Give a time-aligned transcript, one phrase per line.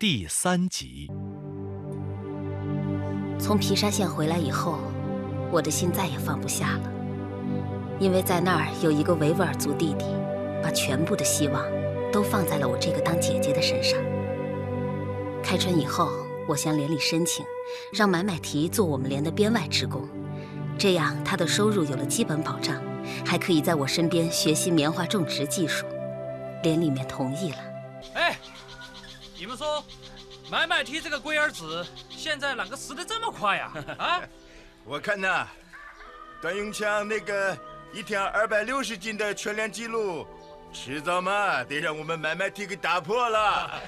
[0.00, 1.10] 第三集。
[3.36, 4.78] 从皮沙县回来以后，
[5.50, 6.92] 我的心再也放不下了，
[7.98, 10.04] 因为在那儿有一个维吾尔族弟弟，
[10.62, 11.64] 把全部的希望
[12.12, 13.98] 都放在了我这个当姐姐的身上。
[15.42, 16.08] 开春以后，
[16.46, 17.44] 我向连里申请，
[17.92, 20.08] 让买买提做我们连的编外职工，
[20.78, 22.80] 这样他的收入有了基本保障，
[23.26, 25.84] 还可以在我身边学习棉花种植技术。
[26.62, 27.58] 连里面同意了。
[29.38, 29.84] 哎，你们说，
[30.50, 33.72] 买买提这个龟儿子现在啷个死得这么快呀？
[33.96, 34.20] 啊？
[34.84, 35.46] 我看呐，
[36.42, 37.56] 段永强那个
[37.92, 40.26] 一天二百六十斤的全连纪录，
[40.72, 43.80] 迟早嘛得让我们买买提给打破了。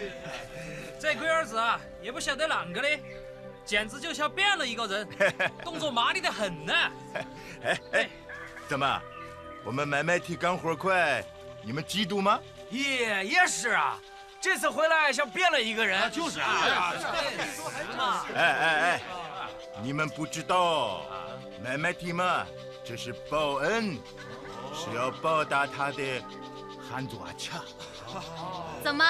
[1.00, 2.88] 这龟儿子啊，也不晓得啷个的，
[3.64, 5.08] 简直就像变了一个人，
[5.64, 6.74] 动作麻利的很呢。
[7.64, 8.10] 哎哎，
[8.68, 9.00] 怎么，
[9.64, 11.24] 我们买买提干活快？
[11.62, 12.38] 你们嫉妒吗？
[12.70, 13.98] 也也是啊，
[14.40, 16.10] 这次回来像变了一个人。
[16.10, 16.94] 就是啊，
[18.34, 19.00] 哎哎哎，
[19.82, 21.02] 你们不知道，
[21.62, 22.46] 买买提嘛，
[22.84, 23.98] 这是报恩，
[24.74, 26.22] 是要报答他的
[26.88, 27.60] 汉族阿恰。
[28.82, 29.04] 怎么？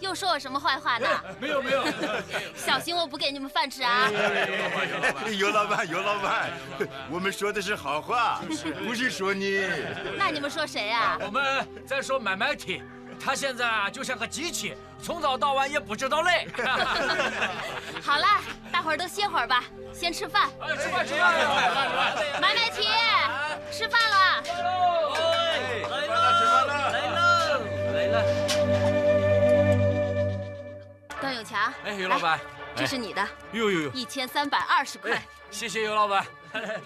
[0.00, 1.06] 又说我什么坏话呢？
[1.38, 1.84] 没有没有，
[2.56, 4.08] 小心我不给你们饭吃啊！
[5.38, 6.50] 尤老板，尤老板，
[7.10, 8.40] 我们说的是好话，
[8.82, 9.68] 不是说你。
[10.16, 11.18] 那你们说谁啊？
[11.20, 12.82] 我们在说买买提，
[13.22, 16.48] 他现在啊就像个机器，从早到晚也不知道累。
[18.02, 18.26] 好了，
[18.72, 20.48] 大伙儿都歇会儿吧，先吃饭。
[20.78, 21.34] 吃饭吃饭。
[22.40, 22.88] 买买提，
[23.70, 24.42] 吃饭了。
[24.42, 26.26] 来喽，
[26.90, 27.20] 来喽，
[27.92, 28.16] 来了。
[31.20, 32.40] 段永强，哎，尤老板，
[32.74, 35.22] 这是你的，呦呦呦，一千三百二十块。
[35.50, 36.24] 谢谢尤老板。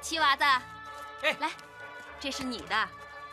[0.00, 0.44] 七娃子，
[1.22, 1.50] 哎，来，
[2.18, 2.88] 这是你的，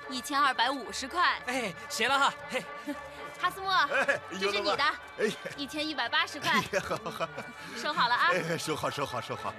[0.09, 1.41] 一千二百五十块。
[1.47, 2.33] 哎，谢了哈。
[2.49, 2.63] 嘿，
[3.39, 3.73] 哈斯莫，
[4.39, 4.83] 这是你的，
[5.19, 6.61] 哎，一千一百八十块。
[6.81, 7.29] 好好好，
[7.75, 8.29] 收好了啊。
[8.31, 9.53] 哎，收好，收好，收好。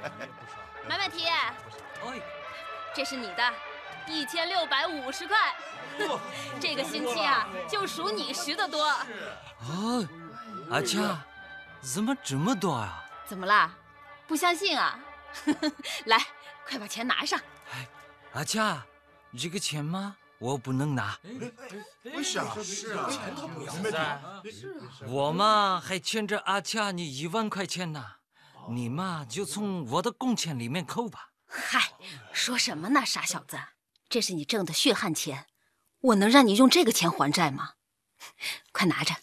[0.89, 1.55] 买买提，哎，
[2.95, 3.55] 这是你的，
[4.07, 5.55] 一千六百五十块。
[6.61, 8.85] 这个星期啊，就数你拾的多。
[9.69, 10.07] 哦。
[10.71, 11.21] 阿恰，
[11.81, 13.05] 怎么这么多啊？
[13.25, 13.73] 怎么啦？
[14.27, 14.99] 不相信啊？
[16.07, 16.19] 来，
[16.69, 17.39] 快把钱拿上。
[17.73, 17.87] 哎，
[18.33, 18.83] 阿恰，
[19.39, 20.17] 这个钱吗？
[20.39, 21.19] 我不能拿。
[22.05, 22.55] 为啥？
[22.63, 24.21] 是啊，钱都不要噻。
[24.51, 25.09] 是啊。
[25.09, 28.05] 我嘛还欠着阿恰你一万块钱呢，
[28.69, 31.31] 你嘛就从我的工钱里面扣吧。
[31.47, 31.93] 嗨，
[32.33, 33.59] 说什么呢，傻小子！
[34.09, 35.47] 这是你挣的血汗钱，
[36.01, 37.73] 我能让你用这个钱还债吗？
[38.73, 39.15] 快拿着。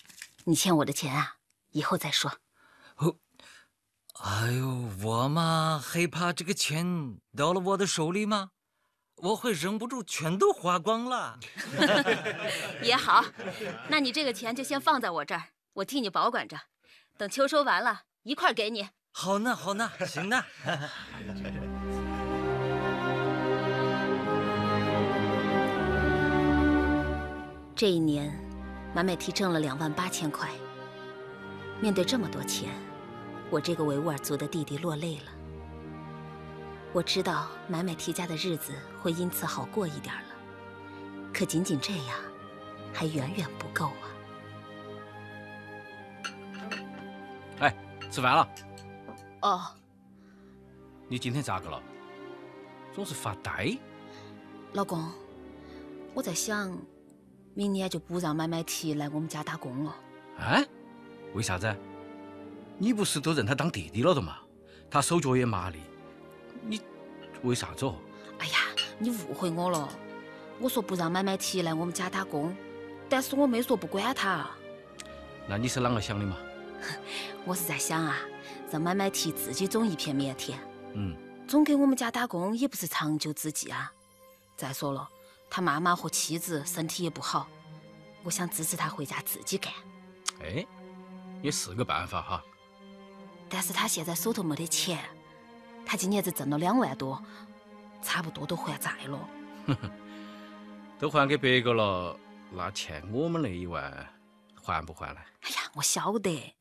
[0.46, 1.36] 你欠我的钱啊，
[1.72, 2.40] 以后再说。
[2.96, 3.18] 哦，
[4.20, 8.52] 哎呦，我嘛害怕这个钱到了我的手里嘛，
[9.18, 11.40] 我会忍不住全都花光了。
[12.84, 13.24] 也好，
[13.88, 15.44] 那你这个钱就先放在我这儿，
[15.74, 16.58] 我替你保管着，
[17.18, 18.90] 等秋收完了，一块给你。
[19.12, 20.44] 好呢，好呢，行呢。
[27.76, 28.40] 这一年。
[28.96, 30.48] 满美提挣了两万八千块。
[31.82, 32.70] 面对这么多钱，
[33.50, 35.43] 我这个维吾尔族的弟弟落泪了。
[36.94, 38.72] 我知道买买提家的日子
[39.02, 40.30] 会因此好过一点了，
[41.34, 42.20] 可仅仅这样，
[42.94, 44.06] 还远远不够啊！
[47.62, 47.76] 哎，
[48.12, 48.48] 吃饭了？
[49.42, 49.62] 哦。
[51.08, 51.82] 你今天咋个了？
[52.94, 53.76] 总是发呆。
[54.74, 55.12] 老公，
[56.14, 56.78] 我在想。
[57.56, 59.96] 明年就不让买买提来我们家打工了。
[60.40, 60.66] 哎，
[61.34, 61.76] 为啥子？
[62.80, 64.38] 你不是都认他当弟弟了的吗？
[64.90, 65.80] 他手脚也麻利，
[66.66, 66.82] 你
[67.44, 67.96] 为啥子哦？
[68.40, 68.58] 哎呀，
[68.98, 69.90] 你误会我了。
[70.60, 72.56] 我说不让买买提来我们家打工，
[73.10, 74.50] 但是我没说不管他。
[75.48, 76.38] 那你是啷个想的嘛？
[77.46, 78.18] 我是在想啊，
[78.72, 80.60] 让买买提自己种一片棉田。
[80.94, 81.16] 嗯。
[81.46, 83.92] 总给我们家打工也不是长久之计啊。
[84.56, 85.10] 再说了。
[85.50, 87.48] 他妈妈和妻子身体也不好，
[88.24, 89.72] 我想支持他回家自己干。
[90.42, 90.66] 哎，
[91.44, 92.44] 也是个办法哈。
[93.50, 95.00] 但是他现在手头没得钱，
[95.94, 97.24] 他今年子挣了两万多，
[98.02, 99.30] 差不多都还债了。
[100.98, 102.18] 都还给别个了，
[102.50, 104.12] 那欠我们那一万
[104.60, 105.24] 还不还来？
[105.42, 106.56] 哎呀，我晓得，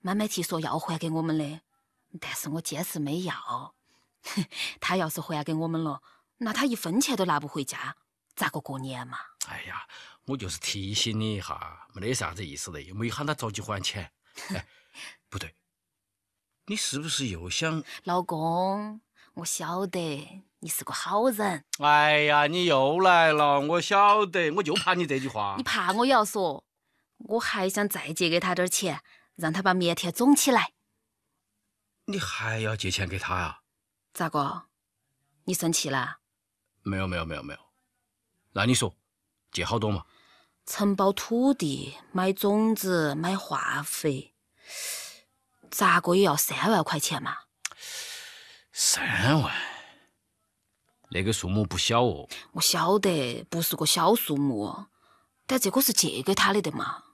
[0.00, 1.60] 买买提说要还给我们的，
[2.18, 3.74] 但是我坚持没要。
[4.80, 6.00] 他要是还给我们了，
[6.38, 7.94] 那他一分钱都拿不回家。
[8.34, 9.18] 咋个过年嘛？
[9.48, 9.86] 哎呀，
[10.24, 14.10] 我就是提醒你一下，没得啥子意思的，又没喊他着急还钱。
[14.56, 14.66] 哎，
[15.28, 15.54] 不对，
[16.70, 17.82] 你是不是又想？
[18.04, 19.00] 老公，
[19.34, 21.64] 我晓得你是个好人。
[21.80, 25.56] 哎呀，你又来了，我晓得，我就怕你这句话。
[25.56, 26.62] 你怕我也要说，
[27.16, 29.02] 我还想再借给他点钱，
[29.34, 30.70] 让他把棉田种起来。
[32.04, 33.62] 你还要借钱给他呀？
[34.14, 34.66] 咋个？
[35.46, 36.18] 你生气了？
[36.82, 37.58] 没有没有没有没有。
[38.52, 38.94] 那你说，
[39.50, 40.04] 借好多嘛？
[40.66, 44.32] 承包土地、买种子、买化肥，
[45.70, 47.36] 咋个也要三万块钱嘛？
[48.72, 49.54] 三万，
[51.10, 52.28] 那个数目不小哦。
[52.52, 54.86] 我晓得不是个小数目，
[55.46, 57.04] 但这个是借给他的的嘛。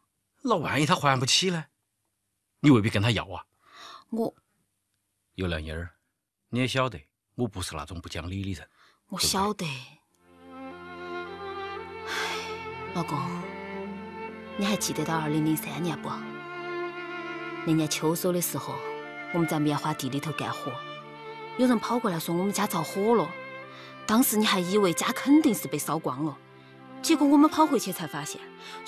[0.42, 1.66] 那万一他还不起呢？
[2.60, 3.44] 你未必跟他要啊。
[4.10, 4.34] 我
[5.34, 5.96] 有良英儿，
[6.48, 6.98] 你也晓得，
[7.34, 8.68] 我不是那种不讲理的人。
[9.08, 9.66] 我晓得。
[12.06, 12.12] 唉，
[12.94, 13.18] 老公，
[14.56, 16.08] 你还记得到二零零三年不？
[17.68, 18.76] 那年秋收的时候，
[19.34, 20.70] 我们在棉花地里头干活，
[21.58, 23.28] 有人跑过来说我们家着火了。
[24.06, 26.38] 当时你还以为家肯定是被烧光了，
[27.02, 28.40] 结果我们跑回去才发现，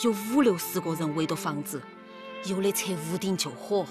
[0.02, 1.82] 有五六十个人围着房子，
[2.44, 3.84] 有的拆屋顶救火，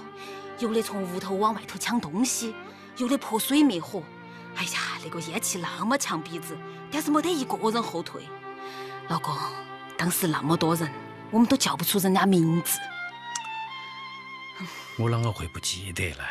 [0.60, 2.56] 有的从屋头往外头抢东西，
[2.96, 4.02] 有的泼水灭火。
[4.56, 6.58] 哎呀，那个烟气那么呛鼻子，
[6.90, 8.22] 但是没得一个人后退。
[9.10, 9.36] 老公，
[9.98, 10.90] 当时那么多人，
[11.30, 12.80] 我们都叫不出人家名字。
[15.00, 16.24] 我啷个会不记得呢？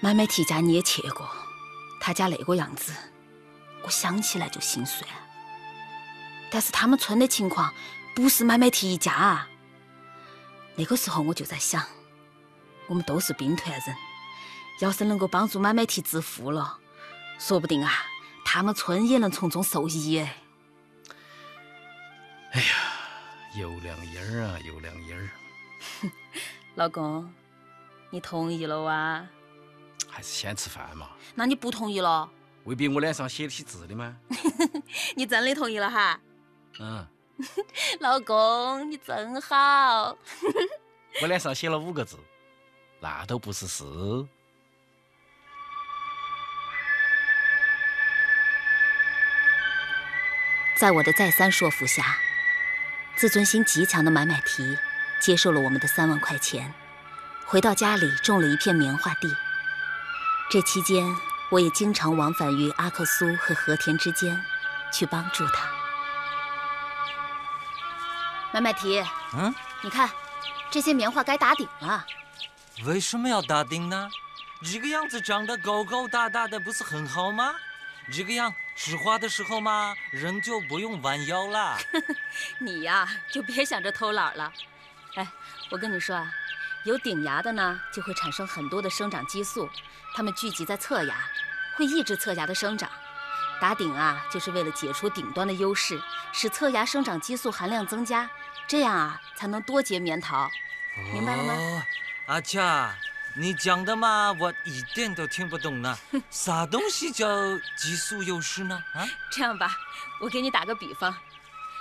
[0.00, 1.28] 买买提家你也去过，
[2.00, 2.94] 他家那个样子，
[3.82, 5.04] 我想起来就心酸。
[6.50, 7.72] 但是他们村的情况
[8.14, 9.46] 不是买买提一家啊。
[10.74, 11.84] 那个时候我就在想，
[12.86, 13.94] 我们都是兵团人，
[14.80, 16.78] 要是能够帮助买买提致富了，
[17.38, 17.92] 说不定啊，
[18.42, 20.36] 他们村也能从中受益哎。
[22.52, 22.74] 哎呀，
[23.54, 25.28] 有良音儿啊，有良音儿。
[26.74, 27.30] 老公，
[28.10, 29.24] 你同意了哇？
[30.08, 31.08] 还是先吃饭嘛。
[31.34, 32.28] 那你不同意了？
[32.64, 34.16] 未必我脸上写得起字的吗？
[35.16, 36.20] 你真的同意了哈？
[36.78, 37.06] 嗯，
[38.00, 40.16] 老公，你真好。
[41.22, 42.18] 我脸上写了五个字，
[43.00, 43.84] 那都不是事。
[50.76, 52.18] 在我的再三说服下，
[53.14, 54.78] 自尊心极强的买买提
[55.20, 56.72] 接受了我们的三万块钱，
[57.50, 59.36] 回到家里种了一片棉花地。
[60.48, 61.04] 这期间，
[61.50, 64.40] 我也经常往返于阿克苏和和田之间，
[64.92, 65.68] 去帮助他。
[68.52, 69.04] 买买提，
[69.34, 69.52] 嗯，
[69.82, 70.08] 你看，
[70.70, 72.06] 这些棉花该打顶了。
[72.84, 74.08] 为什么要打顶呢？
[74.62, 77.52] 这个样子长得高高大大的，不是很好吗？
[78.12, 81.76] 这个样吃花的时候嘛，人就不用弯腰了。
[82.60, 84.52] 你呀，就别想着偷懒了。
[85.16, 85.26] 哎，
[85.70, 86.32] 我跟你说啊，
[86.84, 89.68] 有顶芽的呢，就会产生很多的生长激素，
[90.14, 91.14] 它们聚集在侧芽，
[91.76, 92.90] 会抑制侧芽的生长。
[93.60, 96.00] 打顶啊，就是为了解除顶端的优势，
[96.32, 98.30] 使侧芽生长激素含量增加，
[98.66, 100.50] 这样啊，才能多结棉桃。
[101.12, 101.52] 明白了吗？
[101.52, 101.82] 哦，
[102.28, 102.94] 阿恰，
[103.34, 105.98] 你讲的嘛，我一点都听不懂呢。
[106.30, 107.28] 啥东西叫
[107.76, 108.82] 激素优势呢？
[108.94, 109.06] 啊？
[109.30, 109.76] 这样吧，
[110.22, 111.14] 我给你打个比方，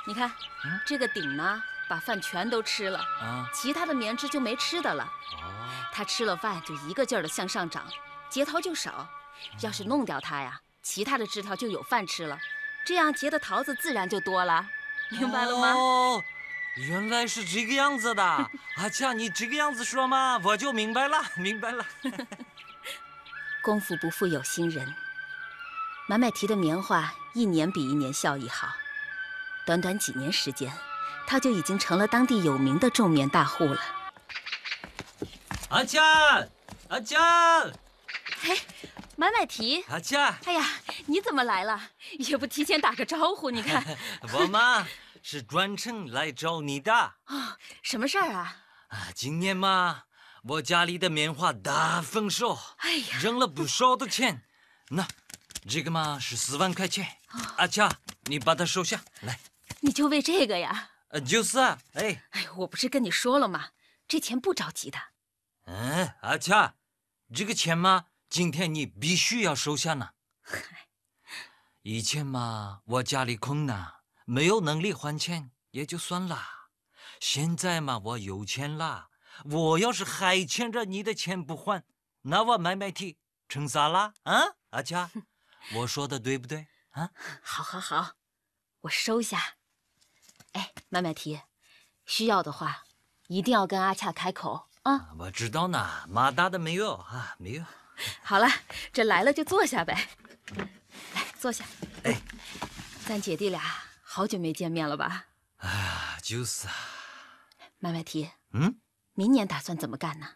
[0.05, 0.29] 你看，
[0.65, 3.49] 嗯这个顶呢，把饭全都吃了，啊？
[3.51, 5.03] 其他的棉枝就没吃的了。
[5.03, 7.83] 哦，它吃了饭就一个劲儿的向上长，
[8.29, 9.09] 结桃就少。
[9.61, 12.37] 要是弄掉它呀，其他的枝条就有饭吃了，
[12.85, 14.67] 这样结的桃子自然就多了。
[15.09, 15.73] 明白了吗？
[15.73, 16.23] 哦，
[16.75, 18.23] 原来是这个样子的。
[18.77, 21.83] 阿 恰，你这个样子说嘛，我就明白了，明白了。
[23.63, 24.93] 功夫不负有心人，
[26.07, 28.73] 买买提的棉花一年比一年效益好，
[29.65, 30.71] 短短几年时间，
[31.29, 33.79] 他就已经成了当地有名的种棉大户了。
[35.69, 36.01] 阿恰，
[36.87, 37.17] 阿恰，
[39.15, 40.65] 买买提，阿恰，哎呀，
[41.05, 41.91] 你怎么来了？
[42.17, 43.95] 也不提前打个招呼，你看
[44.33, 44.87] 我嘛
[45.21, 46.91] 是专程来找你的。
[46.95, 48.57] 啊，什么事儿啊？
[48.87, 50.05] 啊，今年嘛，
[50.41, 54.41] 我家里的棉花大丰收，哎呀，挣了不少的钱。
[54.89, 55.07] 那
[55.69, 57.07] 这个嘛是四万块钱，
[57.57, 57.87] 阿恰，
[58.23, 59.39] 你把它收下来。
[59.81, 60.89] 你就为这个呀？
[61.09, 63.69] 呃，就是啊，哎，哎，我不是跟你说了吗？
[64.07, 64.99] 这钱不着急的。
[65.65, 66.75] 嗯，阿恰，
[67.33, 70.11] 这个钱嘛，今天你必须要收下呢。
[71.81, 76.69] 以前嘛，我家里困难，没有能力还钱，也就算了。
[77.19, 79.09] 现在嘛，我有钱啦，
[79.45, 81.83] 我要是还欠着你的钱不还，
[82.21, 84.13] 那我买买提成啥啦？
[84.23, 85.09] 啊，阿恰，
[85.73, 86.67] 我说的对不对？
[86.91, 87.09] 啊，
[87.41, 88.13] 好，好，好，
[88.81, 89.58] 我收下。
[90.53, 91.41] 哎，麦麦提，
[92.05, 92.83] 需要的话
[93.27, 95.09] 一定要跟阿恰开口啊。
[95.17, 97.63] 我知道呢，马大的没有啊，没有。
[98.23, 98.47] 好了，
[98.91, 100.09] 这来了就坐下呗。
[101.13, 101.65] 来，坐下。
[102.03, 102.21] 哎，
[103.05, 103.61] 咱姐弟俩
[104.01, 105.27] 好久没见面了吧？
[105.57, 106.73] 啊，就是啊，
[107.77, 108.79] 麦麦提，嗯，
[109.13, 110.27] 明年打算怎么干呢？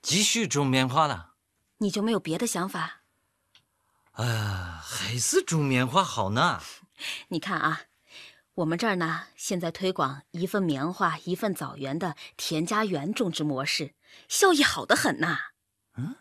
[0.00, 1.34] 继续种棉花了。
[1.78, 3.02] 你就没有别的想法？
[4.12, 6.60] 啊，还是种棉花好呢。
[7.28, 7.82] 你看啊，
[8.58, 13.94] 我们这儿呢，现在推广一份棉花一份枣园的田家园种植模式，
[14.28, 15.38] 效益好得很呐。
[15.96, 16.16] 嗯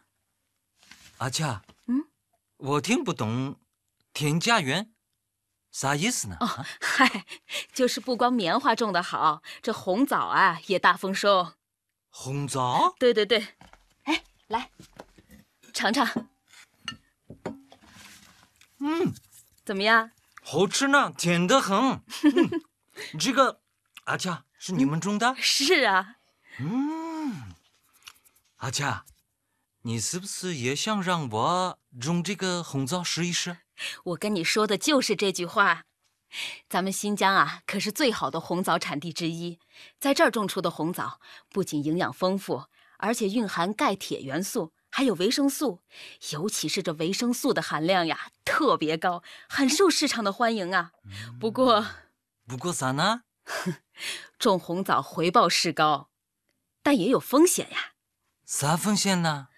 [1.18, 2.08] 阿恰，嗯，
[2.58, 3.56] 我听不懂，
[4.14, 4.94] 田家园
[5.72, 6.38] 啥意思呢？
[6.40, 7.26] 哦，嗨，
[7.74, 11.54] 就是不光棉花种得好，这红枣啊也大丰收。
[12.10, 12.94] 红枣？
[13.00, 13.48] 对对对，
[14.04, 14.70] 哎，来
[15.74, 16.08] 尝尝，
[18.78, 19.12] 嗯，
[19.66, 20.12] 怎么样？
[20.50, 21.78] 好吃呢，甜得很。
[21.78, 22.02] 嗯、
[23.20, 23.60] 这个，
[24.06, 25.36] 阿恰是你们种的？
[25.38, 26.16] 是啊。
[26.60, 27.54] 嗯，
[28.56, 29.04] 阿恰，
[29.82, 33.58] 你是不是也想让我种这个红枣试一试？
[34.06, 35.84] 我跟你说的就是这句话。
[36.70, 39.60] 咱们新疆啊，可是最好的红枣产地之一，
[40.00, 42.68] 在这儿种出的红枣不仅营养丰富，
[43.00, 45.82] 而且蕴含钙、铁元素，还有维生素，
[46.32, 50.92] 尤其是这维生素的含量呀，特别高，很受市场的欢迎啊。
[51.40, 51.86] 不过，
[52.48, 53.24] 不过啥呢？
[54.40, 56.10] 种红枣回报是高，
[56.84, 57.94] 但也有风险呀。
[58.46, 59.50] 啥风险呢？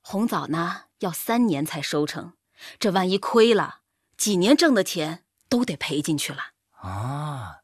[0.00, 2.34] 红枣呢，要三年才收成，
[2.78, 3.80] 这万一亏了，
[4.16, 5.24] 几年挣的钱。
[5.48, 7.60] 都得赔进去了啊！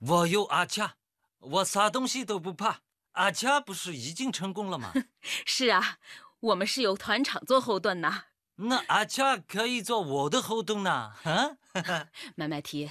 [0.00, 0.96] 我有阿恰，
[1.38, 2.82] 我啥东西都不怕。
[3.12, 4.92] 阿恰不是已经成功了吗？
[5.46, 5.96] 是啊，
[6.40, 8.24] 我们是有团场做后盾呐。
[8.56, 11.12] 那阿恰可以做我的后盾呢？
[11.24, 11.56] 啊，
[12.36, 12.90] 麦麦提，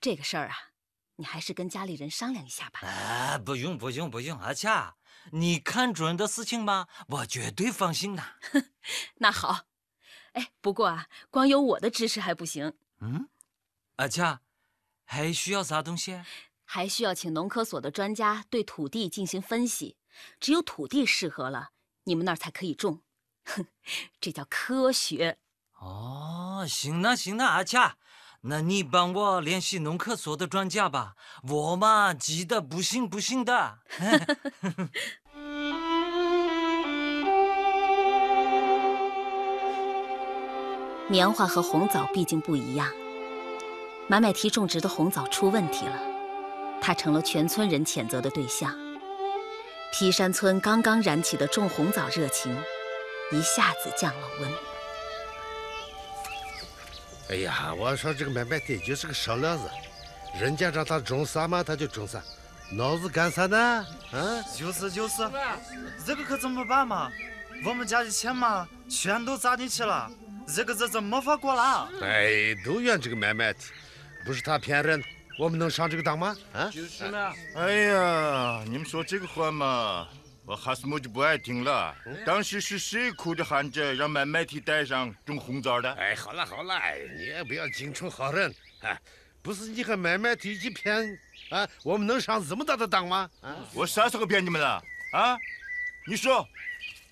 [0.00, 0.56] 这个事儿啊，
[1.16, 2.80] 你还是跟家里人商量一下吧。
[2.86, 4.96] 啊，不用不用不用，阿恰，
[5.32, 6.86] 你看准的事情吗？
[7.08, 8.22] 我绝对放心的。
[9.16, 9.66] 那好，
[10.34, 12.74] 哎，不过啊，光有我的支持还不行。
[13.00, 13.28] 嗯。
[13.96, 14.40] 阿恰，
[15.04, 16.22] 还需要啥东西？
[16.64, 19.96] 还需要请农科所的专家对土地进行分析，
[20.40, 21.70] 只有土地适合了，
[22.04, 23.02] 你们那儿才可以种。
[23.44, 23.66] 哼，
[24.20, 25.38] 这叫科学。
[25.80, 27.96] 哦，行了行了，阿恰，
[28.42, 31.14] 那你帮我联系农科所的专家吧，
[31.48, 33.78] 我嘛急得不行不行的。
[41.08, 42.88] 棉花和红枣毕竟不一样。
[44.08, 46.00] 买买提种植的红枣出问题了，
[46.80, 48.74] 他成了全村人谴责的对象。
[49.92, 52.50] 皮山村刚刚燃起的种红枣热情，
[53.30, 54.50] 一下子降了温。
[57.28, 59.64] 哎呀，我说这个买卖提就是个烧料子，
[60.40, 62.22] 人家让他种啥嘛他就种啥，
[62.72, 63.86] 脑子干啥呢？
[64.12, 64.42] 啊？
[64.56, 65.16] 就是就是，
[66.06, 67.12] 这个可怎么办嘛？
[67.66, 70.10] 我们家的钱嘛，全都砸进去了，
[70.46, 71.86] 这个日子没法过了。
[72.00, 73.66] 哎，都怨这个买卖提。
[74.24, 75.02] 不是他骗人，
[75.38, 76.36] 我们能上这个当吗？
[76.52, 77.32] 啊，就是呢。
[77.56, 80.08] 哎呀，你们说这个话嘛，
[80.44, 81.94] 我哈斯木就不爱听了。
[82.24, 85.92] 当时是谁哭着喊着让买麦提带上种红枣的？
[85.94, 86.80] 哎，好了好了，
[87.16, 88.54] 你也不要精充好人。
[88.82, 88.98] 啊，
[89.42, 91.18] 不是你和买麦提一起骗
[91.50, 93.28] 啊，我们能上这么大的当吗？
[93.40, 94.82] 啊，我啥时候骗你们了？
[95.12, 95.36] 啊，
[96.06, 96.46] 你说，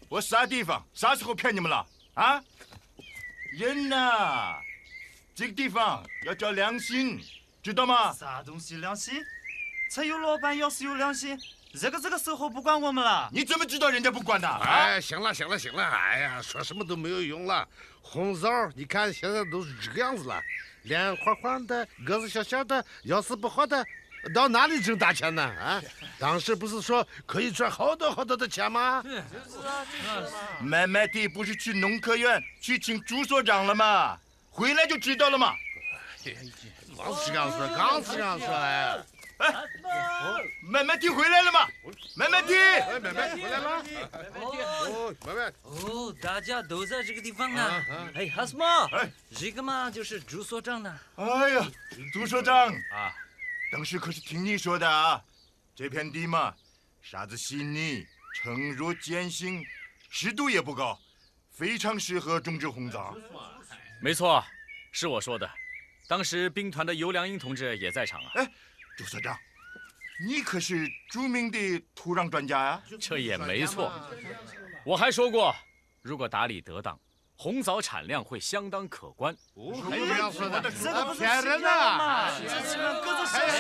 [0.09, 1.87] 我啥地方啥时候骗你们了？
[2.15, 2.43] 啊，
[3.53, 4.57] 人呐。
[5.33, 7.19] 这个地方要叫良心，
[7.63, 8.13] 知道吗？
[8.13, 9.23] 啥东西良心？
[9.91, 11.37] 才有老板要是有良心，
[11.79, 13.29] 这个这个时候不管我们了。
[13.33, 14.49] 你怎么知道人家不管的？
[14.49, 17.67] 哎，行了行了行了，哎呀，说什么都没有用了。
[18.01, 20.41] 红枣，你看现在都是这个样子了，
[20.83, 23.85] 脸黄黄的，个子小小的，要是不好的，
[24.33, 25.43] 到哪里挣大钱呢？
[25.43, 25.83] 啊，
[26.19, 29.03] 当时不是说可以赚好多好多的钱吗？
[29.03, 29.85] 就是啊，
[30.63, 34.17] 买麦地不是去农科院去请朱所长了吗？
[34.49, 35.53] 回来就知道了嘛。
[37.03, 38.99] 刚是这样说，刚是这样说哎。
[39.39, 39.55] 哎，
[40.63, 41.67] 麦麦蒂回来了吗？
[42.15, 42.53] 麦麦蒂，
[43.01, 43.83] 麦麦蒂回来了。
[44.35, 45.53] 哦，麦麦。
[45.63, 47.83] 哦，大家都在这个地方呢。
[48.15, 50.95] 哎，哈斯莫，哎，这个嘛就是朱所长呢。
[51.15, 51.67] 哎呀，
[52.13, 53.15] 朱所长啊，
[53.73, 55.23] 当时可是听你说的啊。
[55.75, 56.55] 这片地嘛，
[57.01, 59.65] 沙子细腻，沉入碱性，
[60.11, 61.01] 湿度也不高，
[61.51, 63.17] 非常适合种植红枣。
[64.03, 64.45] 没错，
[64.93, 65.51] 是我说的。
[66.11, 68.33] 当时兵团的尤良英同志也在场啊。
[68.35, 68.53] 哎，
[68.99, 69.39] 朱所长，
[70.27, 72.83] 你可是著名的土壤专家呀？
[72.99, 73.93] 这也没错。
[74.85, 75.55] 我还说过，
[76.03, 76.99] 如果打理得当，
[77.37, 79.33] 红枣产量会相当可观。
[79.89, 80.61] 还有这样说的？
[80.83, 81.71] 这个骗人的！
[81.71, 82.35] 哎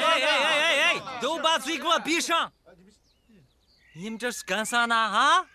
[0.02, 2.52] 哎哎哎，都把嘴给我闭上！
[3.94, 4.96] 你们这是干啥呢？
[4.96, 5.46] 啊？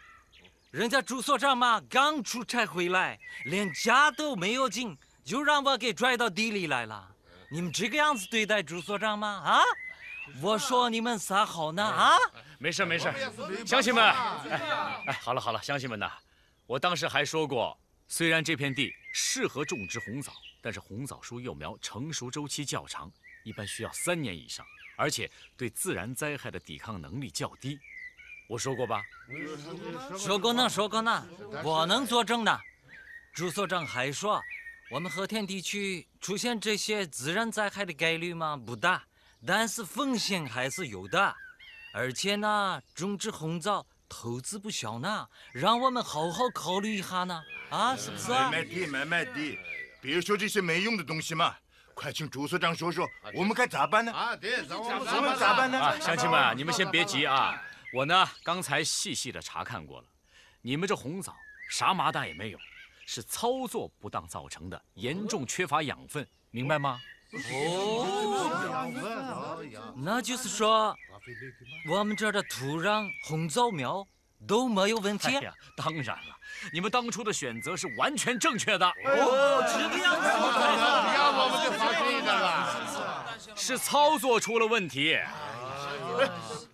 [0.72, 7.12] 人家朱所长嘛，刚出差回来，连家都没有进，就让我给拽到地里来了。
[7.50, 9.27] 你们这个样子对待朱所长吗？
[9.27, 9.62] 啊！
[10.41, 12.15] 我说你们啥好呢啊！
[12.60, 13.12] 没事没事，
[13.65, 16.12] 乡亲们，哎哎，好了好了，乡亲们呐，
[16.67, 17.77] 我当时还说过，
[18.08, 23.12] 虽然这片地适合种植红枣，但是红枣树幼苗成熟周期较长，
[23.44, 24.65] 一般需要三年以上，
[24.96, 27.79] 而且对自然灾害的抵抗能力较低。
[28.48, 29.03] 我说过吧？
[30.17, 31.27] 说过呢，说过呢，
[31.63, 32.60] 我能作证的。
[33.34, 34.41] 朱所长还说，
[34.96, 39.04] 我们和田地区出现这些自然灾害的概率嘛不大，
[39.46, 41.36] 但是风险还是有的。
[41.94, 48.50] 而且呢，种植红枣投资不小呢，让我们好好考虑一下呢，啊，是不是啊？
[48.50, 49.60] 买卖地，买卖地，
[50.00, 51.54] 别说这些没用的东西嘛！
[51.94, 54.14] 快请朱所长说说，我们该咋办呢？
[54.14, 55.78] 啊，对，我们咋办呢？
[55.78, 57.62] 啊，乡亲们，你们先别急啊，
[57.94, 60.08] 我呢刚才细细的查看过了，
[60.62, 61.36] 你们这红枣
[61.70, 62.58] 啥麻蛋也没有，
[63.05, 67.00] 是操作不当造成的，严重缺乏养分，明白吗？
[67.33, 68.05] 哦，
[69.95, 70.95] 那就是说，
[71.89, 74.07] 我们这儿的土壤、红枣苗
[74.47, 75.35] 都没有问题。
[75.35, 76.35] 哎呀，当然了，
[76.71, 80.27] 你们当初的选择是完全正确的，哦，这个样子。
[81.15, 83.55] 要我们就放心的了。
[83.55, 85.13] 是操作出了问题。
[85.15, 85.27] 哎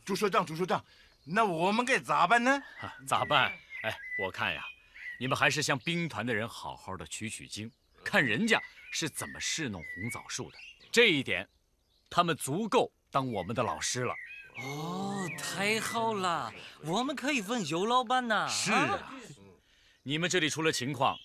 [0.06, 0.84] 朱所长，朱所长，
[1.24, 2.52] 那我们该咋办呢？
[2.82, 3.52] 啊咋办？
[3.84, 4.64] 哎，我看呀，
[5.22, 7.72] 你们还是向兵团的人好好的取取经，
[8.04, 8.60] 看人家
[8.92, 10.58] 是怎么侍弄红枣树的。
[10.92, 11.48] 这一点，
[12.10, 14.16] 他们足够当我们的老师了。
[14.64, 16.52] 哦，太好了，
[16.82, 18.48] 我们可以问尤老板呐。
[18.50, 19.14] 是啊，
[20.02, 21.16] 你们这里出了情况，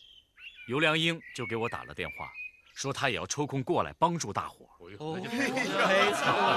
[0.68, 2.30] 尤良英就给我打了电话，
[2.74, 4.68] 说他也要抽空过来帮助大伙。
[4.98, 6.50] 哦，太好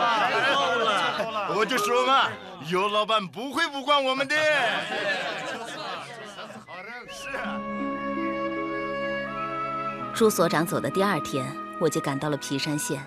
[0.75, 1.55] 了！
[1.57, 2.29] 我就说嘛，
[2.69, 4.35] 尤老板不会不管我们的。
[7.09, 7.27] 是。
[10.13, 11.45] 朱所长走的第二天，
[11.79, 13.05] 我就赶到了皮山县，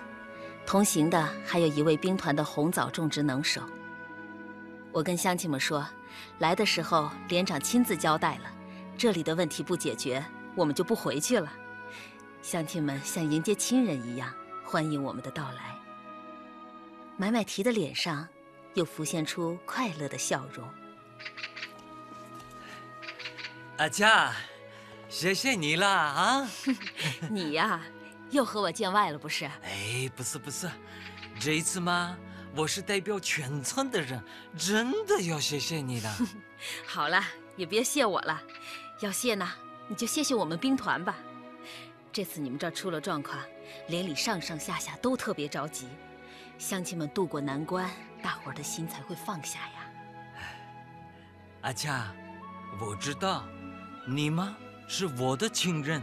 [0.66, 3.62] 同行的还有一位兵团的红枣种植能手。
[4.90, 5.86] 我跟乡亲们说，
[6.38, 8.50] 来的时候连长亲自交代了，
[8.96, 10.24] 这里的问题不解决，
[10.54, 11.52] 我们就不回去了。
[12.40, 14.32] 乡亲们像迎接亲人一样
[14.64, 15.76] 欢迎我们的到来。
[17.16, 18.26] 买买提的脸上
[18.74, 20.66] 又浮现出快乐的笑容。
[23.82, 24.32] 阿佳，
[25.08, 26.48] 谢谢你了啊！
[27.28, 27.80] 你呀，
[28.30, 29.44] 又和我见外了不是？
[29.64, 30.70] 哎，不是不是，
[31.40, 32.16] 这一次嘛，
[32.54, 34.22] 我是代表全村的人，
[34.56, 36.08] 真的要谢谢你的。
[36.86, 37.20] 好了，
[37.56, 38.40] 也别谢我了，
[39.00, 39.52] 要谢呢，
[39.88, 41.16] 你就谢谢我们兵团吧。
[42.12, 43.36] 这次你们这儿出了状况，
[43.88, 45.88] 连里上上下下都特别着急，
[46.56, 47.90] 乡亲们渡过难关，
[48.22, 49.74] 大伙儿的心才会放下呀。
[51.62, 52.14] 阿佳，
[52.80, 53.44] 我知道，
[54.04, 54.54] 你妈
[54.88, 56.02] 是我的亲人，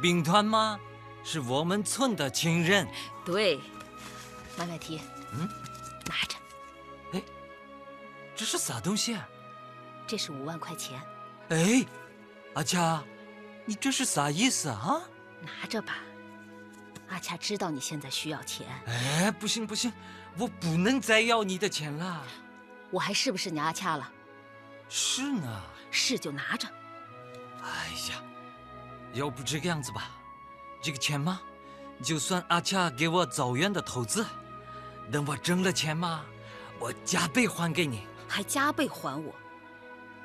[0.00, 0.78] 兵团妈
[1.24, 2.86] 是我们村的亲人。
[3.24, 3.58] 对，
[4.58, 5.00] 买买提，
[5.32, 5.48] 嗯，
[6.06, 6.36] 拿着，
[7.12, 7.22] 哎
[8.36, 9.26] 这是啥东西啊？
[10.06, 11.00] 这是五万块钱，
[11.48, 11.84] 哎，
[12.54, 13.02] 阿恰，
[13.64, 15.00] 你这是啥意思啊？
[15.40, 15.96] 拿着吧。
[17.08, 19.90] 阿恰知道你现在需要钱，哎，不行不行，
[20.36, 22.22] 我不能再要你的钱了。
[22.90, 24.12] 我还是不是你阿恰了？
[24.90, 25.62] 是呢。
[25.96, 26.66] 是就拿着。
[27.64, 28.22] 哎呀，
[29.14, 30.02] 要不这个样子吧，
[30.82, 31.40] 这个钱嘛，
[32.02, 34.24] 就算阿恰给我枣园的投资，
[35.10, 36.22] 等我挣了钱嘛，
[36.78, 38.06] 我加倍还给你。
[38.28, 39.34] 还加倍还我，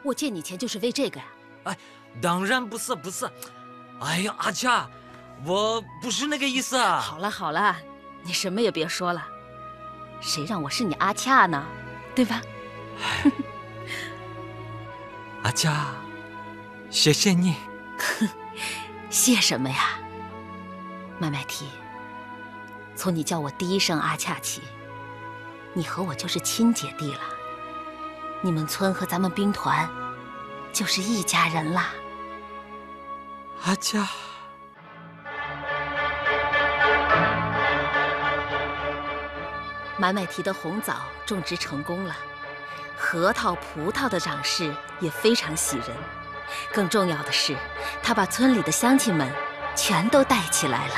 [0.03, 1.25] 我借你钱就是为这个呀、
[1.65, 1.77] 哎，
[2.21, 3.29] 当然不是不是，
[4.01, 4.89] 哎呀，阿恰，
[5.45, 6.99] 我不是那个意思啊。
[6.99, 7.75] 好了好了，
[8.23, 9.25] 你什么也别说了，
[10.19, 11.65] 谁让我是你阿恰呢？
[12.15, 12.41] 对吧？
[15.43, 15.87] 阿佳，
[16.89, 17.55] 谢谢你。
[19.09, 19.99] 谢什么呀？
[21.17, 21.67] 麦麦提，
[22.95, 24.61] 从你叫我第一声阿恰起，
[25.73, 27.21] 你和我就是亲姐弟了。
[28.41, 29.89] 你们村和咱们兵团
[30.71, 31.89] 就是一家人啦。
[33.63, 34.07] 阿恰，
[39.97, 42.15] 买买提的红枣种植成功了，
[42.97, 45.87] 核桃、葡萄的长势也非常喜人。
[46.73, 47.55] 更重要的是，
[48.01, 49.29] 他把村里的乡亲们
[49.75, 50.93] 全都带起来了。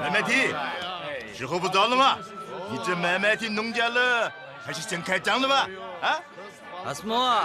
[0.00, 0.54] 买买提，
[1.34, 2.18] 时候不早了吗？
[2.70, 4.30] 你这买买提农家乐，
[4.64, 5.68] 还是先开张了吧？
[6.02, 6.20] 啊？
[6.86, 7.44] 阿斯莫，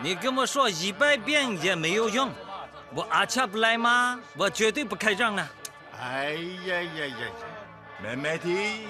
[0.00, 2.30] 你跟我说一百遍也没有用。
[2.94, 4.20] 我阿恰不来吗？
[4.36, 5.48] 我绝对不开张了。
[6.00, 6.32] 哎
[6.66, 7.26] 呀呀呀呀！
[8.00, 8.86] 买买提，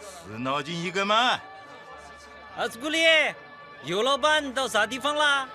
[0.00, 1.38] 死脑筋一个嘛！
[2.56, 3.04] 阿斯古里，
[3.84, 5.46] 尤老板到啥地方啦？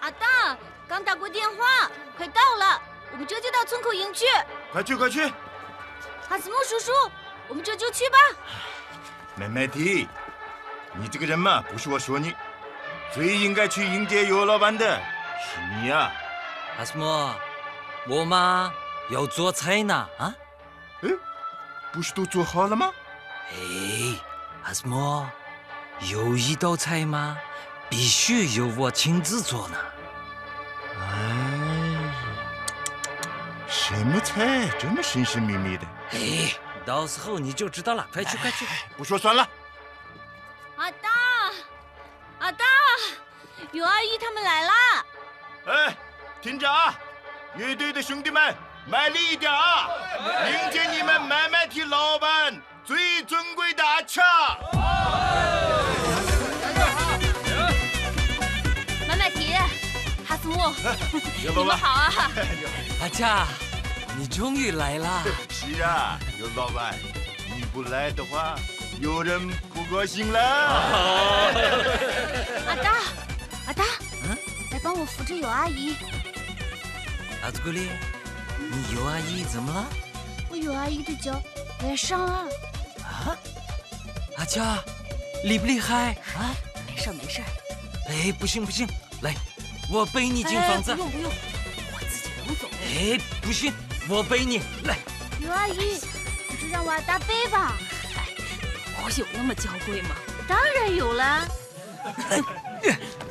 [0.00, 4.24] 阿大刚打过电话，快到了，我们这就到村口营去。
[4.70, 5.22] 快去快去！
[6.28, 6.92] 阿斯莫叔叔，
[7.48, 8.18] 我们这就去吧。
[9.34, 10.06] 妹妹提，
[10.94, 12.32] 你这个人嘛，不是我说你，
[13.12, 14.96] 最应该去迎接尤老板的
[15.40, 16.12] 是你啊！
[16.78, 17.34] 阿斯莫，
[18.06, 18.70] 我妈
[19.08, 20.34] 要做菜呢啊！
[21.02, 21.08] 哎，
[21.90, 22.92] 不是都做好了吗？
[23.50, 24.20] 哎，
[24.62, 25.26] 阿斯莫，
[26.00, 27.38] 有一道菜吗，
[27.88, 29.78] 必须由我亲自做呢。
[31.00, 32.12] 哎，
[33.66, 35.86] 什么菜这么神神秘秘的？
[36.12, 36.52] 哎，
[36.84, 38.06] 到时候你就知道了。
[38.12, 38.66] 快去快去！
[38.98, 39.48] 不说算了。
[40.76, 41.08] 阿大，
[42.40, 42.66] 阿大，
[43.72, 44.72] 有阿姨他们来了！
[45.68, 45.96] 哎，
[46.46, 46.94] 听着啊，
[47.56, 48.54] 乐队的兄弟们，
[48.86, 49.88] 卖力一点啊！
[50.48, 52.54] 迎接你们麦麦提老板
[52.84, 54.22] 最尊贵的阿恰。
[59.08, 59.54] 买买提，
[60.24, 60.72] 哈斯木，
[61.10, 62.30] 你你们好啊！
[63.00, 63.44] 阿恰，
[64.16, 65.24] 你终于来了！
[65.50, 66.94] 是啊，尤老板，
[67.56, 68.54] 你不来的话，
[69.00, 70.40] 有人不高兴了。
[72.68, 72.92] 阿达，
[73.66, 73.84] 阿当，
[74.70, 75.96] 来帮我扶着有阿姨。
[77.42, 77.90] 阿祖古丽，
[78.58, 79.86] 你尤阿姨怎么了？
[80.50, 81.40] 我尤阿姨的脚
[81.82, 82.48] 崴伤了。
[83.02, 83.36] 啊？
[84.36, 84.62] 阿娇，
[85.44, 86.54] 厉不厉害啊？
[86.86, 87.40] 没事没事。
[88.08, 88.88] 哎，不行不行，
[89.22, 89.34] 来，
[89.90, 90.92] 我背你进房子。
[90.94, 91.32] 不用不用，
[91.92, 92.68] 我自己能走。
[92.82, 93.72] 哎，不行，
[94.08, 94.98] 我背你来。
[95.40, 96.00] 尤阿姨，
[96.50, 97.76] 你就让我阿达背吧。
[98.16, 98.28] 哎，
[99.04, 100.16] 我有那么娇贵吗？
[100.48, 101.48] 当然有了。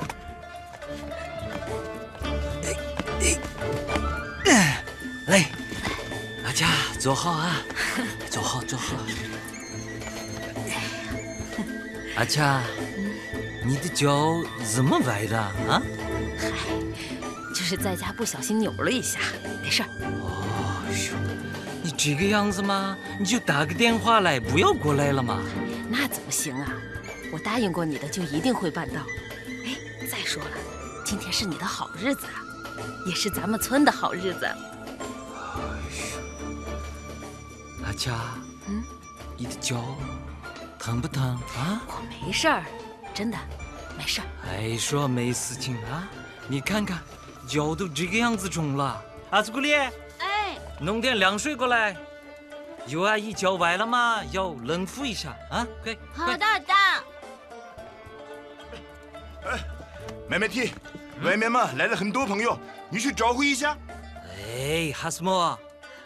[5.28, 5.50] 来，
[6.44, 6.68] 阿佳，
[7.00, 7.58] 坐好啊，
[8.30, 8.96] 坐好坐好。
[12.16, 12.62] 阿佳，
[13.66, 15.82] 你的脚怎么崴的啊？
[16.38, 16.48] 嗨，
[17.56, 19.20] 就是在家不小心扭了一下，
[19.64, 19.90] 没事儿。
[20.22, 21.18] 哦哟，
[21.82, 25.42] 你这个样子嘛，你就打个电话来，不要过来了嘛。
[25.90, 26.72] 那怎么行啊？
[27.34, 29.02] 我答应过你的，就一定会办到。
[29.66, 29.76] 哎，
[30.08, 30.52] 再说了，
[31.04, 32.46] 今天是你的好日子啊，
[33.08, 34.48] 也是咱们村的好日子。
[37.86, 38.14] 阿佳，
[38.68, 38.84] 嗯，
[39.38, 39.84] 你的脚
[40.80, 41.24] 疼不疼
[41.58, 41.82] 啊？
[41.88, 42.64] 我没事儿，
[43.14, 43.38] 真的
[43.98, 44.28] 没事儿。
[44.44, 46.08] 还说没事情啊？
[46.48, 47.00] 你看看，
[47.48, 49.04] 脚都这个样子肿了。
[49.32, 51.96] 阿祖古丽，哎，弄点凉水过来。
[52.88, 55.66] 尤阿姨脚崴了吗，要冷敷一下啊！
[55.84, 56.74] 快，好的，好的。
[60.30, 60.72] 妹妹提，
[61.24, 62.58] 外面嘛来了很多朋友，
[62.90, 63.76] 你去招呼一下。
[64.38, 65.58] 哎，哈斯莫，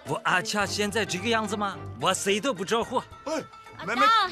[0.06, 1.78] 我阿恰现在这个样子吗？
[2.02, 2.98] 我谁都不招呼。
[3.26, 3.44] 哎，
[3.78, 4.32] 阿妹妹，当，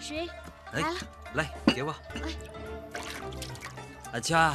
[0.00, 0.28] 水
[0.72, 0.96] 来了。
[1.34, 1.94] 来，给我。
[4.12, 4.54] 阿恰，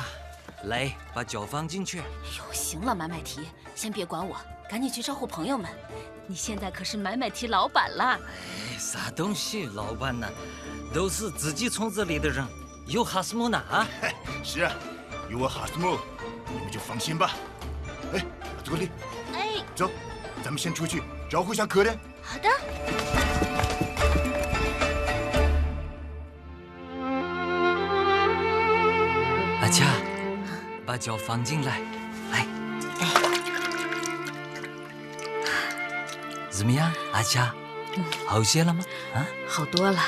[0.65, 1.97] 来，把脚放进去。
[1.97, 4.37] 哟，行了，买买提，先别管我，
[4.69, 5.69] 赶紧去招呼朋友们。
[6.27, 8.03] 你现在可是买买提老板了。
[8.03, 10.29] 哎，啥东西，老板呢？
[10.93, 12.45] 都是自己村子里的人，
[12.85, 13.87] 有哈斯木呢啊！
[14.43, 14.71] 是啊，
[15.29, 15.97] 有我哈斯木，
[16.47, 17.31] 你们就放心吧。
[18.13, 18.23] 哎，
[18.63, 18.89] 祖格里，
[19.33, 19.89] 哎，走，
[20.47, 21.99] 咱们先出去招呼一下客人。
[22.21, 22.49] 好的。
[29.61, 29.85] 阿佳，
[30.85, 31.81] 把脚放进来，
[32.31, 32.47] 来。
[36.49, 37.53] 怎么样，阿佳？
[38.25, 38.81] 好些了吗？
[39.15, 39.27] 啊？
[39.49, 39.99] 好多了，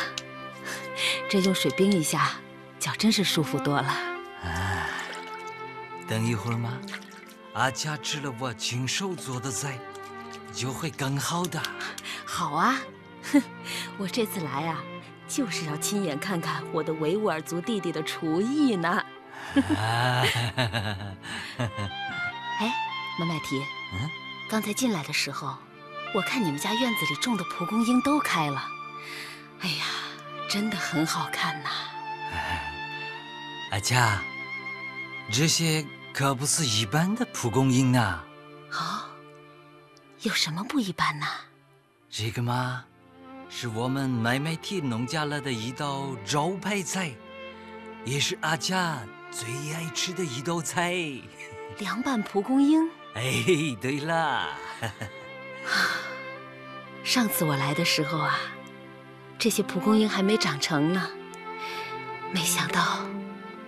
[1.29, 2.31] 这用水冰一下，
[2.79, 3.89] 脚真是舒服多了。
[4.45, 4.87] 啊，
[6.07, 6.77] 等一会儿嘛，
[7.51, 9.77] 阿佳吃了我亲手做的菜，
[10.59, 11.61] 就会更好的。
[12.25, 12.75] 好啊，
[13.31, 13.41] 哼，
[13.97, 14.83] 我这次来啊，
[15.25, 18.89] 就是要亲眼看看我的维吾尔族弟弟的厨艺呢。
[18.89, 19.05] 啊，
[22.59, 22.73] 哎，
[23.17, 23.57] 麦麦提，
[23.93, 24.09] 嗯，
[24.49, 25.55] 刚才进来的时候，
[26.13, 28.61] 我看你们家院子里种的蒲公英都开了，
[29.61, 29.85] 哎呀，
[30.49, 31.69] 真的很好看呐。
[33.71, 34.21] 阿恰，
[35.31, 38.28] 这些可不是一般的蒲公英啊，哦，
[40.21, 41.25] 有什么不一般呢？
[42.09, 42.83] 这个嘛，
[43.49, 47.11] 是我们麦麦提农家乐的一道招牌菜，
[48.03, 48.99] 也是阿佳
[49.31, 50.93] 最爱吃的一道菜。
[51.77, 52.89] 凉拌蒲公英。
[53.15, 53.21] 哎，
[53.81, 54.49] 对了，
[57.03, 58.39] 上次我来的时候啊，
[59.37, 61.09] 这些蒲公英还没长成呢，
[62.31, 63.05] 没想到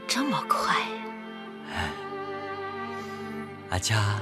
[0.08, 0.76] 这么快
[1.74, 1.90] 哎、
[3.72, 4.20] 阿恰，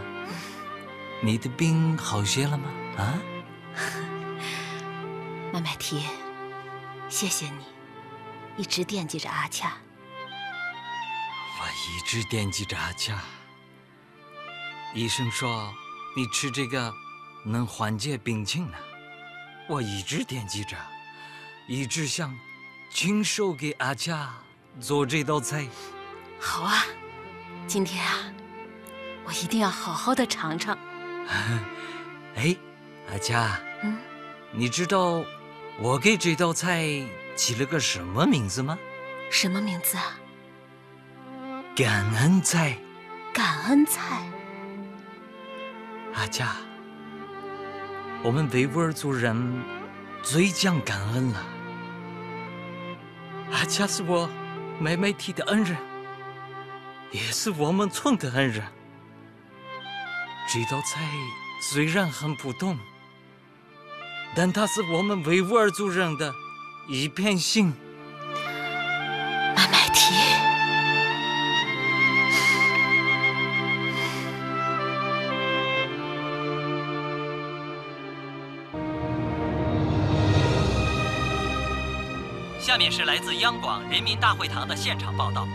[1.22, 2.70] 你的病好些了吗？
[2.98, 3.20] 啊？
[5.52, 6.04] 麦麦提，
[7.10, 7.66] 谢谢你，
[8.56, 9.74] 一直惦记着阿恰，
[11.60, 13.22] 我一直惦记着阿恰。
[14.94, 15.74] 医生说
[16.16, 16.94] 你吃这个
[17.46, 18.78] 能缓解病情呢，
[19.68, 20.78] 我一直惦记着，
[21.68, 22.34] 一直想
[22.90, 24.34] 亲手给阿恰
[24.80, 25.68] 做这道菜。
[26.40, 26.86] 好啊，
[27.68, 28.32] 今天啊，
[29.26, 30.78] 我一定要好好的尝尝。
[32.36, 32.56] 哎，
[33.12, 33.98] 阿佳，嗯，
[34.52, 35.24] 你知道
[35.80, 36.88] 我给这道菜
[37.36, 38.78] 起了个什么名字吗？
[39.30, 40.18] 什么名字啊？
[41.76, 42.78] 感恩菜。
[43.32, 44.24] 感恩菜。
[46.15, 46.56] 阿佳，
[48.24, 49.63] 我们维吾尔族人
[50.24, 51.46] 最讲感恩了。
[53.52, 54.28] 阿佳是我
[54.80, 55.78] 妹妹提的恩人，
[57.12, 58.63] 也是我们村的恩人。
[60.52, 61.08] 这道菜
[61.62, 62.76] 虽然很普通，
[64.36, 66.34] 但它是我们维吾尔族人的
[66.88, 67.72] 一片心。
[69.56, 70.16] 麦麦提，
[82.60, 85.48] 下面是来自央广人民大会堂的现场报道。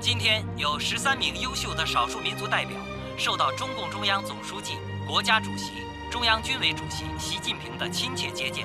[0.00, 2.78] 今天有十三名优秀的少数民族代表
[3.16, 4.74] 受到中共中央总书记、
[5.06, 5.72] 国家主席、
[6.10, 8.64] 中央军委主席习近平的亲切接见，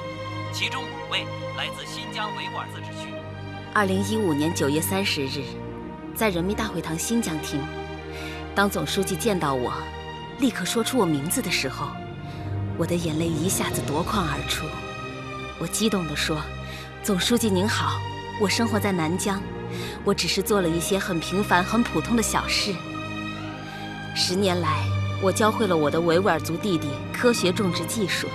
[0.51, 1.23] 其中五位
[1.55, 3.13] 来自新疆维吾尔自治区。
[3.73, 5.43] 二零一五年九月三十日，
[6.15, 7.61] 在人民大会堂新疆厅，
[8.55, 9.71] 当总书记见到我，
[10.39, 11.87] 立刻说出我名字的时候，
[12.75, 14.65] 我的眼泪一下子夺眶而出。
[15.59, 16.41] 我激动地说
[17.03, 17.99] ：“总书记您好，
[18.41, 19.39] 我生活在南疆，
[20.03, 22.73] 我只是做了一些很平凡、很普通的小事。
[24.15, 24.85] 十年来，
[25.21, 28.27] 我教会了我的维吾尔族弟弟科学种植技术。”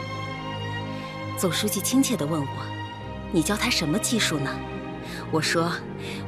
[1.37, 2.49] 总书记亲切地问我
[3.33, 4.51] ：“你教他什么技术呢？”
[5.31, 5.71] 我说：“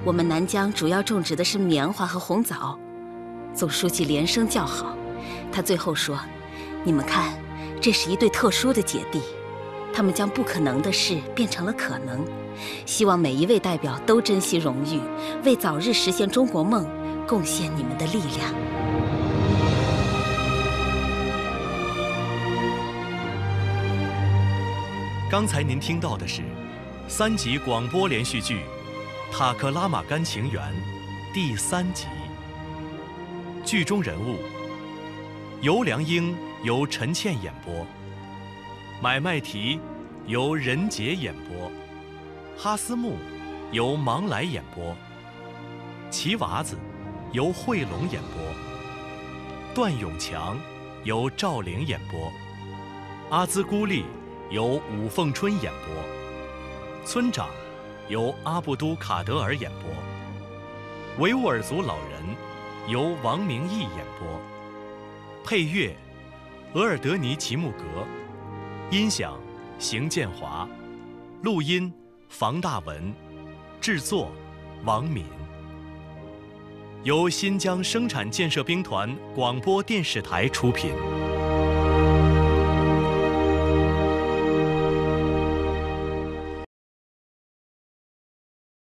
[0.05, 2.79] 我们南疆主要种植的是棉花和红枣。”
[3.55, 4.97] 总书记连声叫好。
[5.51, 6.19] 他最后说
[6.85, 7.33] ：“你们看，
[7.81, 9.23] 这是一对特殊的姐弟，
[9.95, 12.23] 他们将不可能的事变成了可能。
[12.85, 15.01] 希望每一位代表都珍惜荣誉，
[15.45, 16.87] 为早日实现中国梦
[17.27, 18.53] 贡献你们的力量。”
[25.29, 26.41] 刚才您听到的是
[27.09, 28.61] 三集广播连续剧
[29.33, 30.63] 《塔克拉玛干情缘》
[31.35, 32.07] 第三集。
[33.65, 34.39] 剧中人物：
[35.63, 37.85] 尤良英由陈倩演播，
[39.03, 39.81] 买卖提
[40.27, 41.73] 由任杰演播，
[42.57, 43.17] 哈斯木
[43.73, 44.95] 由芒来演播，
[46.09, 46.79] 齐娃子
[47.33, 50.57] 由慧龙演播，段永强
[51.03, 52.33] 由赵玲演播，
[53.37, 54.05] 阿兹孤立。
[54.51, 57.49] 由武凤春演播，村长
[58.09, 59.91] 由阿布都卡德尔演播，
[61.19, 62.37] 维吾尔族老人
[62.87, 64.41] 由王明义演播，
[65.45, 65.93] 配乐
[66.75, 68.07] 额尔德尼齐木格，
[68.93, 69.37] 音响
[69.81, 70.69] 邢建华，
[71.43, 71.93] 录音
[72.29, 73.13] 房大文，
[73.81, 74.31] 制作
[74.85, 75.25] 王敏，
[77.03, 80.93] 由新疆生产建设兵团广播电视台出品。